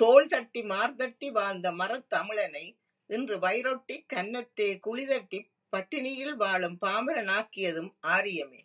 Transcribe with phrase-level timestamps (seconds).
[0.00, 2.64] தோள் தட்டி மார்தட்டி, வாழ்ந்த மறத்தமிழனை
[3.10, 8.62] இன்று வயிறொட்டிக் கன்னத்தே குழிதட்டிப் பட்டினியில் வாழும் பாமரானாக்கியதும் ஆரியமே!